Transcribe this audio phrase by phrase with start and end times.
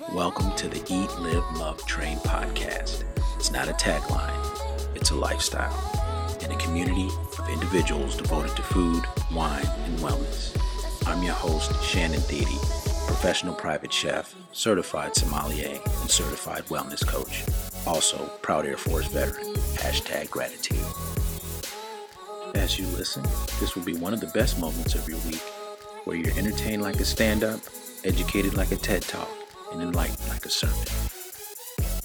[0.00, 3.02] Welcome to the Eat, Live, Love, Train podcast.
[3.36, 5.74] It's not a tagline, it's a lifestyle
[6.40, 10.56] and a community of individuals devoted to food, wine, and wellness.
[11.04, 12.46] I'm your host, Shannon Thede,
[13.08, 17.44] professional private chef, certified sommelier, and certified wellness coach.
[17.84, 19.52] Also, proud Air Force veteran.
[19.74, 20.78] Hashtag gratitude.
[22.54, 23.24] As you listen,
[23.58, 25.42] this will be one of the best moments of your week
[26.04, 27.60] where you're entertained like a stand up,
[28.04, 29.28] educated like a TED Talk,
[29.72, 30.86] and enlightened like a sermon.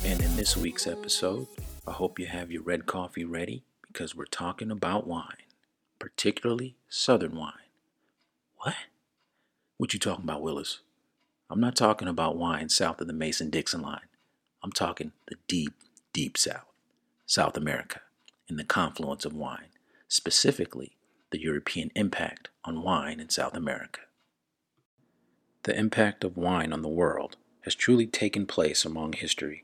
[0.03, 1.48] And in this week's episode,
[1.88, 5.44] I hope you have your red coffee ready because we're talking about wine,
[5.99, 7.53] particularly Southern wine.
[8.58, 8.76] What?
[9.77, 10.80] What you talking about, Willis?
[11.49, 14.08] I'm not talking about wine south of the Mason Dixon line.
[14.64, 15.73] I'm talking the deep,
[16.14, 16.66] deep South,
[17.25, 18.02] South America,
[18.50, 19.70] and the confluence of wine,
[20.08, 20.98] specifically
[21.31, 24.02] the European impact on wine in South America.
[25.64, 29.63] The impact of wine on the world has truly taken place among history.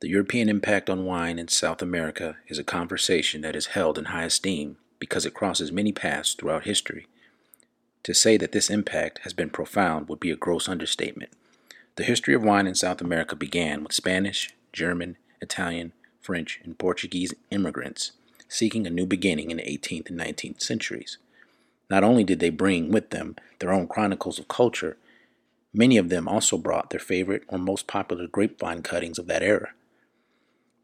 [0.00, 4.06] The European impact on wine in South America is a conversation that is held in
[4.06, 7.06] high esteem because it crosses many paths throughout history.
[8.02, 11.30] To say that this impact has been profound would be a gross understatement.
[11.96, 17.34] The history of wine in South America began with Spanish, German, Italian, French, and Portuguese
[17.50, 18.12] immigrants
[18.48, 21.18] seeking a new beginning in the 18th and 19th centuries.
[21.90, 24.96] Not only did they bring with them their own chronicles of culture,
[25.76, 29.70] many of them also brought their favorite or most popular grapevine cuttings of that era.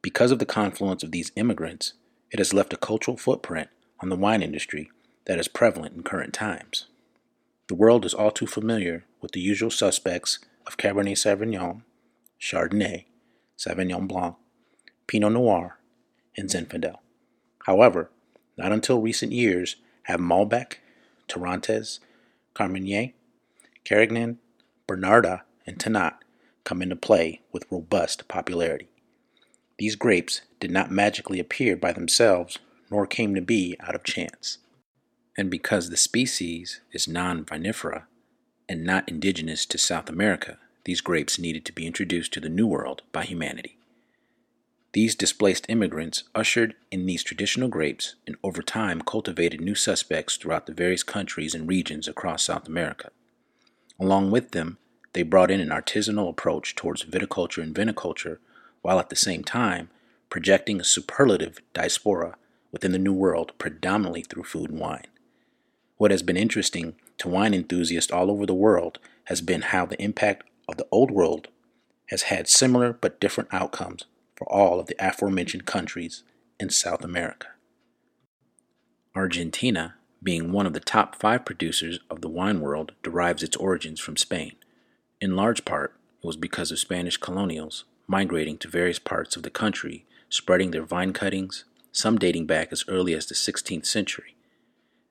[0.03, 1.95] Because of the confluence of these immigrants,
[2.31, 3.69] it has left a cultural footprint
[4.01, 4.91] on the wine industry
[5.25, 6.87] that is prevalent in current times.
[7.69, 11.83] The world is all too familiar with the usual suspects of Cabernet Sauvignon,
[12.41, 13.07] Chardonnay,
[13.57, 14.37] Sauvignon Blanc,
[15.07, 15.79] Pinot Noir,
[16.37, 16.97] and Zinfandel.
[17.67, 18.11] However,
[18.59, 20.75] not until recent years have Malbec,
[21.29, 22.01] Torrontés,
[22.55, 23.13] Carmenere,
[23.85, 24.39] Carignan,
[24.87, 26.15] Bonarda, and Tannat
[26.65, 28.89] come into play with robust popularity.
[29.79, 32.59] These grapes did not magically appear by themselves,
[32.91, 34.59] nor came to be out of chance.
[35.37, 38.05] And because the species is non vinifera
[38.69, 42.67] and not indigenous to South America, these grapes needed to be introduced to the New
[42.67, 43.79] World by humanity.
[44.93, 50.67] These displaced immigrants ushered in these traditional grapes and over time cultivated new suspects throughout
[50.67, 53.11] the various countries and regions across South America.
[54.03, 54.79] Along with them,
[55.13, 58.39] they brought in an artisanal approach towards viticulture and viniculture,
[58.81, 59.91] while at the same time
[60.29, 62.35] projecting a superlative diaspora
[62.73, 65.07] within the New World predominantly through food and wine.
[65.99, 70.03] What has been interesting to wine enthusiasts all over the world has been how the
[70.03, 71.47] impact of the Old World
[72.09, 76.25] has had similar but different outcomes for all of the aforementioned countries
[76.59, 77.47] in South America.
[79.15, 84.01] Argentina, being one of the top five producers of the wine world, derives its origins
[84.01, 84.53] from Spain.
[85.21, 89.51] In large part, it was because of Spanish colonials migrating to various parts of the
[89.51, 94.35] country, spreading their vine cuttings, some dating back as early as the 16th century.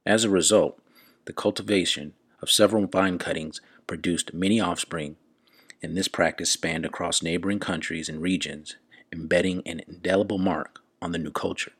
[0.05, 0.79] As a result,
[1.25, 5.15] the cultivation of several vine cuttings produced many offspring
[5.81, 8.75] and this practice spanned across neighboring countries and regions,
[9.11, 11.71] embedding an indelible mark on the new culture.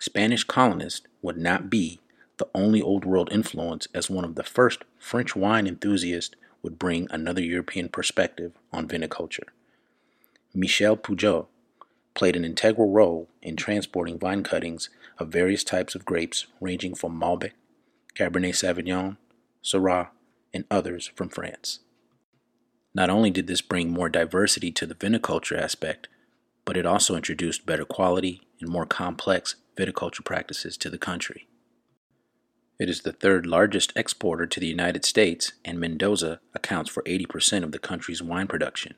[0.00, 2.00] Spanish colonists would not be
[2.40, 7.06] the only Old World influence, as one of the first French wine enthusiasts would bring
[7.10, 9.48] another European perspective on viniculture.
[10.54, 11.44] Michel Pouget
[12.14, 17.20] played an integral role in transporting vine cuttings of various types of grapes, ranging from
[17.20, 17.52] Malbec,
[18.14, 19.18] Cabernet Sauvignon,
[19.62, 20.08] Syrah,
[20.54, 21.80] and others from France.
[22.94, 26.08] Not only did this bring more diversity to the viniculture aspect,
[26.64, 31.46] but it also introduced better quality and more complex viticulture practices to the country.
[32.80, 37.62] It is the third largest exporter to the United States, and Mendoza accounts for 80%
[37.62, 38.94] of the country's wine production.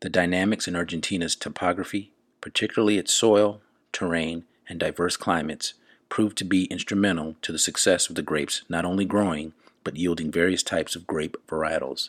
[0.00, 2.10] The dynamics in Argentina's topography,
[2.40, 3.60] particularly its soil,
[3.92, 5.74] terrain, and diverse climates,
[6.08, 9.52] proved to be instrumental to the success of the grapes not only growing,
[9.84, 12.08] but yielding various types of grape varietals.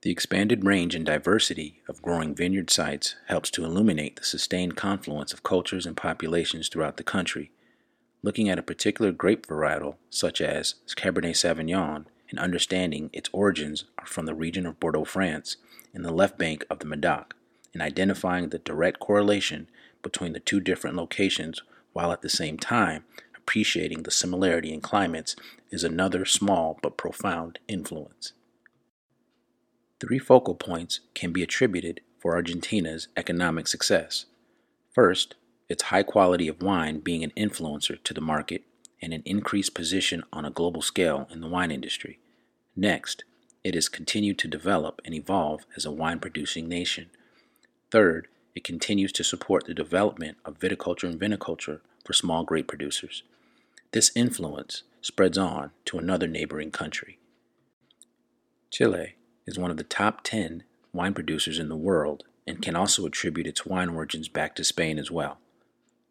[0.00, 5.32] The expanded range and diversity of growing vineyard sites helps to illuminate the sustained confluence
[5.32, 7.52] of cultures and populations throughout the country.
[8.22, 14.06] Looking at a particular grape varietal, such as Cabernet Sauvignon, and understanding its origins are
[14.06, 15.56] from the region of Bordeaux, France,
[15.92, 17.34] in the left bank of the Medoc,
[17.72, 19.68] and identifying the direct correlation
[20.02, 23.04] between the two different locations while at the same time
[23.36, 25.34] appreciating the similarity in climates
[25.70, 28.32] is another small but profound influence.
[30.00, 34.26] Three focal points can be attributed for Argentina's economic success.
[34.92, 35.34] First,
[35.68, 38.62] its high quality of wine being an influencer to the market
[39.00, 42.18] and an increased position on a global scale in the wine industry.
[42.76, 43.24] Next,
[43.64, 47.10] it has continued to develop and evolve as a wine producing nation.
[47.90, 53.22] Third, it continues to support the development of viticulture and viniculture for small grape producers.
[53.92, 57.18] This influence spreads on to another neighboring country.
[58.70, 59.14] Chile
[59.46, 63.46] is one of the top 10 wine producers in the world and can also attribute
[63.46, 65.38] its wine origins back to Spain as well.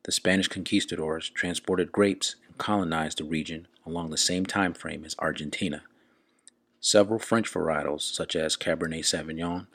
[0.04, 5.16] The Spanish conquistadors transported grapes and colonized the region along the same time frame as
[5.20, 5.84] Argentina.
[6.80, 9.68] Several French varietals, such as Cabernet Sauvignon,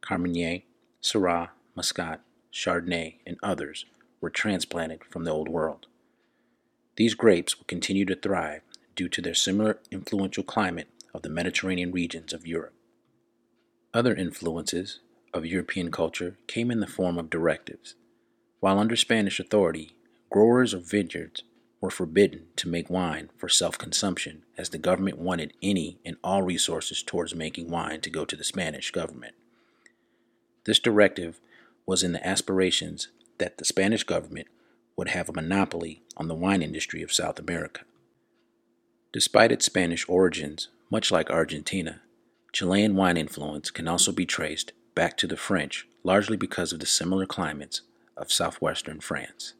[0.00, 0.62] Carmenere,
[1.02, 2.20] Syrah, Muscat,
[2.52, 3.86] Chardonnay, and others,
[4.20, 5.86] were transplanted from the Old World.
[6.96, 8.62] These grapes will continue to thrive
[8.94, 12.74] due to their similar influential climate of the Mediterranean regions of Europe.
[13.92, 15.00] Other influences
[15.34, 17.94] of European culture came in the form of directives.
[18.60, 19.92] While under Spanish authority,
[20.30, 21.42] growers of vineyards
[21.80, 26.42] were forbidden to make wine for self consumption, as the government wanted any and all
[26.42, 29.34] resources towards making wine to go to the Spanish government.
[30.64, 31.40] This directive
[31.86, 33.08] was in the aspirations
[33.38, 34.48] that the Spanish government
[34.94, 37.82] would have a monopoly on the wine industry of South America.
[39.10, 42.02] Despite its Spanish origins, much like Argentina,
[42.52, 46.86] Chilean wine influence can also be traced back to the French, largely because of the
[46.86, 47.80] similar climates
[48.20, 49.54] of southwestern France.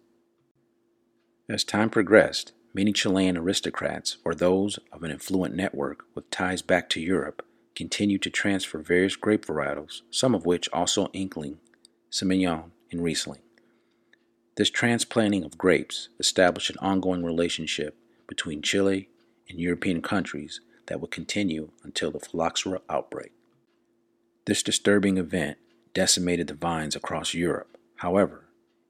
[1.48, 6.88] As time progressed, many Chilean aristocrats, or those of an affluent network with ties back
[6.90, 11.58] to Europe, continued to transfer various grape varietals, some of which also Inkling,
[12.10, 13.40] Semillon, and Riesling.
[14.56, 17.96] This transplanting of grapes established an ongoing relationship
[18.26, 19.08] between Chile
[19.48, 23.32] and European countries that would continue until the phylloxera outbreak.
[24.44, 25.58] This disturbing event
[25.94, 27.78] decimated the vines across Europe.
[27.96, 28.44] However,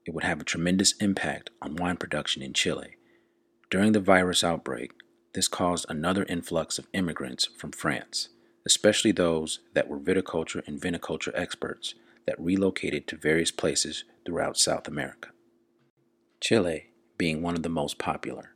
[0.05, 2.95] it would have a tremendous impact on wine production in Chile.
[3.69, 4.91] During the virus outbreak,
[5.33, 8.29] this caused another influx of immigrants from France,
[8.65, 11.95] especially those that were viticulture and viniculture experts
[12.27, 15.29] that relocated to various places throughout South America.
[16.39, 16.87] Chile
[17.17, 18.55] being one of the most popular.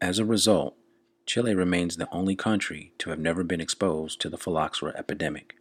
[0.00, 0.76] As a result,
[1.26, 5.56] Chile remains the only country to have never been exposed to the phylloxera epidemic.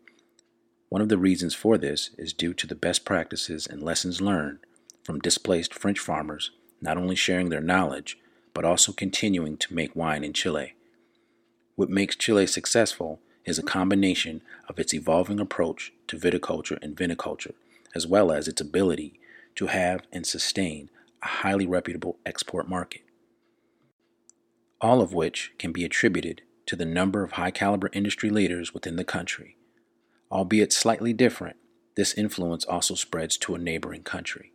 [0.89, 4.59] One of the reasons for this is due to the best practices and lessons learned
[5.03, 6.51] from displaced French farmers
[6.81, 8.17] not only sharing their knowledge,
[8.53, 10.75] but also continuing to make wine in Chile.
[11.75, 17.53] What makes Chile successful is a combination of its evolving approach to viticulture and viniculture,
[17.93, 19.19] as well as its ability
[19.55, 20.89] to have and sustain
[21.21, 23.01] a highly reputable export market.
[24.79, 28.95] All of which can be attributed to the number of high caliber industry leaders within
[28.95, 29.56] the country
[30.31, 31.55] Albeit slightly different,
[31.95, 34.51] this influence also spreads to a neighboring country.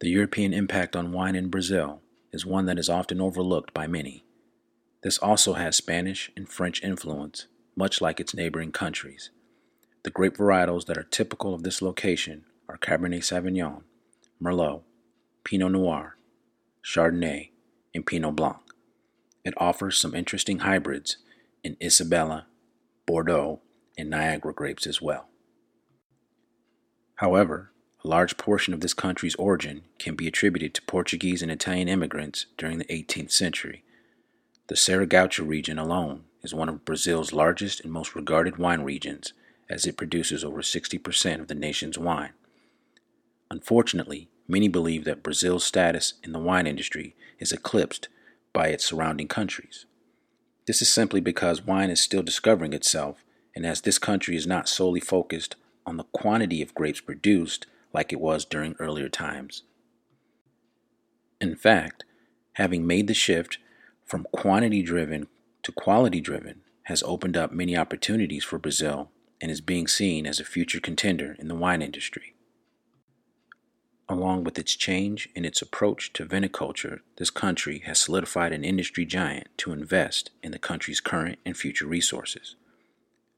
[0.00, 2.02] The European impact on wine in Brazil
[2.32, 4.24] is one that is often overlooked by many.
[5.02, 7.46] This also has Spanish and French influence,
[7.76, 9.30] much like its neighboring countries.
[10.02, 13.82] The grape varietals that are typical of this location are Cabernet Sauvignon,
[14.42, 14.82] Merlot,
[15.44, 16.16] Pinot Noir,
[16.84, 17.50] Chardonnay,
[17.94, 18.58] and Pinot Blanc.
[19.44, 21.18] It offers some interesting hybrids
[21.62, 22.46] in Isabella,
[23.06, 23.60] Bordeaux,
[23.96, 25.28] and Niagara grapes as well.
[27.16, 27.72] However,
[28.04, 32.46] a large portion of this country's origin can be attributed to Portuguese and Italian immigrants
[32.56, 33.82] during the 18th century.
[34.68, 39.32] The Serra Gaúcha region alone is one of Brazil's largest and most regarded wine regions,
[39.68, 42.32] as it produces over 60% of the nation's wine.
[43.50, 48.08] Unfortunately, many believe that Brazil's status in the wine industry is eclipsed
[48.52, 49.86] by its surrounding countries.
[50.66, 53.24] This is simply because wine is still discovering itself
[53.56, 58.12] and as this country is not solely focused on the quantity of grapes produced like
[58.12, 59.62] it was during earlier times.
[61.40, 62.04] In fact,
[62.52, 63.58] having made the shift
[64.04, 65.26] from quantity driven
[65.62, 69.10] to quality driven has opened up many opportunities for Brazil
[69.40, 72.34] and is being seen as a future contender in the wine industry.
[74.08, 79.04] Along with its change in its approach to viniculture, this country has solidified an industry
[79.04, 82.54] giant to invest in the country's current and future resources.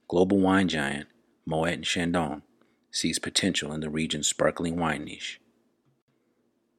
[0.08, 1.06] Global wine giant
[1.44, 2.42] Moet and Chandon
[2.90, 5.40] sees potential in the region's sparkling wine niche.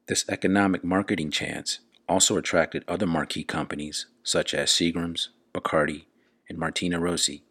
[0.08, 6.06] This economic marketing chance also attracted other marquee companies such as Seagram's, Bacardi,
[6.50, 7.44] and Martini Rossi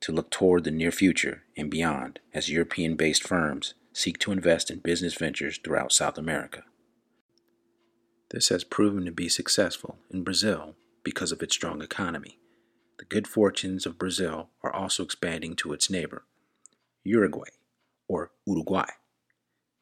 [0.00, 4.70] to look toward the near future and beyond as European based firms seek to invest
[4.70, 6.64] in business ventures throughout South America.
[8.30, 10.74] This has proven to be successful in Brazil
[11.04, 12.38] because of its strong economy.
[12.98, 16.24] The good fortunes of Brazil are also expanding to its neighbor.
[17.04, 17.48] Uruguay,
[18.08, 18.90] or Uruguay,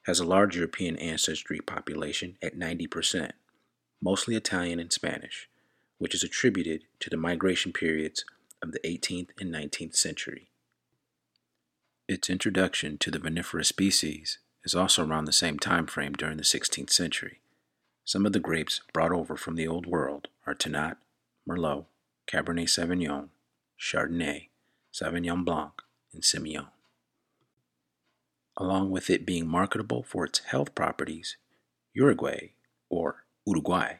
[0.07, 3.33] has a large European ancestry population at 90%,
[4.02, 5.49] mostly Italian and Spanish,
[5.99, 8.25] which is attributed to the migration periods
[8.62, 10.50] of the 18th and 19th century.
[12.09, 16.43] Its introduction to the vinifera species is also around the same time frame during the
[16.43, 17.40] 16th century.
[18.05, 20.97] Some of the grapes brought over from the Old World are Tannat,
[21.49, 21.87] Merlot,
[22.31, 23.31] Cabernet Sauvignon,
[23.77, 24.51] Chardonnay,
[24.93, 25.73] Sauvignon Blanc,
[26.13, 26.69] and Semillon.
[28.57, 31.37] Along with it being marketable for its health properties,
[31.93, 32.51] Uruguay,
[32.89, 33.95] or Uruguay,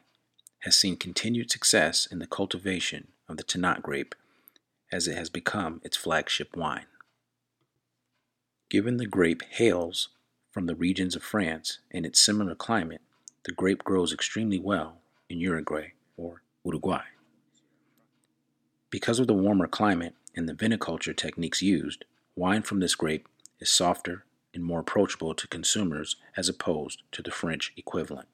[0.59, 4.15] has seen continued success in the cultivation of the Tannat grape
[4.93, 6.85] as it has become its flagship wine.
[8.69, 10.09] Given the grape hails
[10.51, 13.01] from the regions of France and its similar climate,
[13.43, 17.03] the grape grows extremely well in Uruguay or Uruguay.
[19.01, 22.05] Because of the warmer climate and the viniculture techniques used,
[22.35, 23.27] wine from this grape
[23.59, 28.27] is softer and more approachable to consumers as opposed to the French equivalent.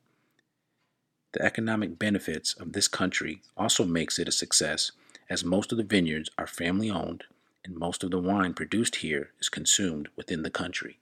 [1.31, 4.91] The economic benefits of this country also makes it a success
[5.29, 7.23] as most of the vineyards are family owned
[7.63, 10.99] and most of the wine produced here is consumed within the country.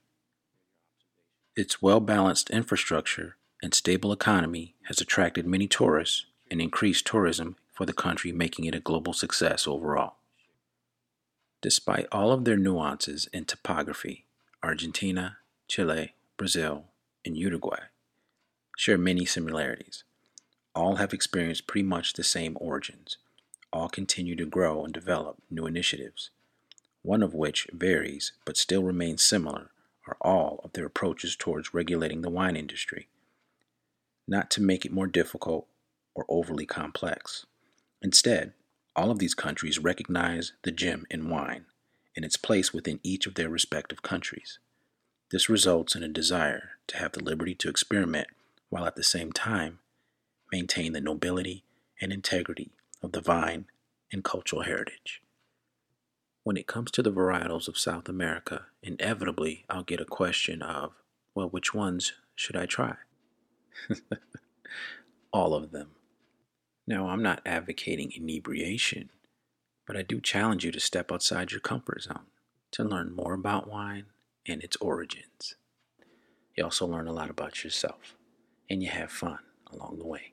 [1.56, 7.86] Its well balanced infrastructure and stable economy has attracted many tourists and increased tourism for
[7.86, 10.16] the country, making it a global success overall.
[11.60, 14.26] Despite all of their nuances in topography,
[14.62, 16.86] Argentina, Chile, Brazil,
[17.24, 17.80] and Uruguay
[18.76, 20.04] share many similarities.
[20.74, 23.16] All have experienced pretty much the same origins.
[23.72, 26.30] All continue to grow and develop new initiatives,
[27.02, 29.70] one of which varies but still remains similar
[30.06, 33.08] are all of their approaches towards regulating the wine industry.
[34.28, 35.66] Not to make it more difficult
[36.14, 37.46] or overly complex.
[38.02, 38.52] Instead,
[38.94, 41.66] all of these countries recognize the gem in wine
[42.14, 44.58] and its place within each of their respective countries.
[45.30, 48.28] This results in a desire to have the liberty to experiment
[48.70, 49.80] while at the same time
[50.52, 51.64] maintain the nobility
[52.00, 52.70] and integrity
[53.02, 53.66] of the vine
[54.12, 55.22] and cultural heritage.
[56.44, 60.92] When it comes to the varietals of South America, inevitably I'll get a question of,
[61.34, 62.96] well, which ones should I try?
[65.32, 65.95] All of them.
[66.86, 69.10] Now, I'm not advocating inebriation,
[69.86, 72.26] but I do challenge you to step outside your comfort zone
[72.72, 74.06] to learn more about wine
[74.46, 75.56] and its origins.
[76.56, 78.14] You also learn a lot about yourself
[78.70, 79.38] and you have fun
[79.72, 80.32] along the way.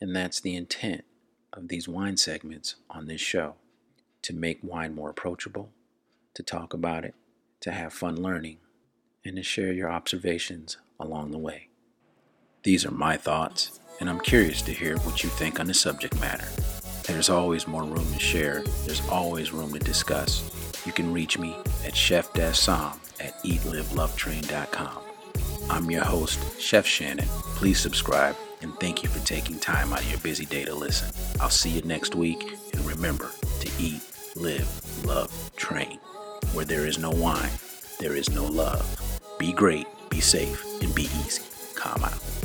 [0.00, 1.04] And that's the intent
[1.52, 3.54] of these wine segments on this show
[4.22, 5.70] to make wine more approachable,
[6.34, 7.14] to talk about it,
[7.60, 8.58] to have fun learning,
[9.24, 11.68] and to share your observations along the way.
[12.64, 16.18] These are my thoughts and I'm curious to hear what you think on the subject
[16.18, 16.48] matter.
[17.02, 20.50] There's always more room to share, there's always room to discuss.
[20.86, 21.54] You can reach me
[21.84, 24.98] at chef Sam at eatlivelovetrain.com.
[25.68, 27.28] I'm your host, Chef Shannon.
[27.56, 31.12] Please subscribe and thank you for taking time out of your busy day to listen.
[31.42, 33.30] I'll see you next week, and remember
[33.60, 34.00] to eat,
[34.36, 35.98] live, love, train.
[36.54, 37.50] Where there is no wine,
[38.00, 38.84] there is no love.
[39.38, 41.42] Be great, be safe, and be easy.
[41.74, 42.43] Calm out.